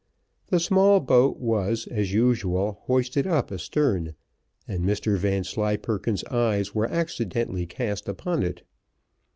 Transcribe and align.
The 0.47 0.59
small 0.59 0.99
boat 0.99 1.37
was, 1.37 1.85
as 1.85 2.11
usual, 2.11 2.79
hoisted 2.85 3.27
up 3.27 3.51
astern, 3.51 4.15
and 4.67 4.83
Mr 4.83 5.15
Vanslyperken's 5.15 6.23
eyes 6.23 6.73
were 6.73 6.87
accidentally 6.89 7.67
cast 7.67 8.09
upon 8.09 8.41
it. 8.41 8.63